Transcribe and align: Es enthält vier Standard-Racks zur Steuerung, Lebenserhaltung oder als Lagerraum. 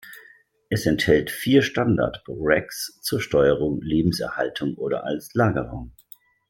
Es 0.71 0.87
enthält 0.87 1.29
vier 1.29 1.61
Standard-Racks 1.61 2.97
zur 3.03 3.21
Steuerung, 3.21 3.79
Lebenserhaltung 3.83 4.73
oder 4.73 5.03
als 5.03 5.29
Lagerraum. 5.35 5.93